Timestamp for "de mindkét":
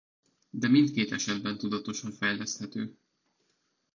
0.49-1.11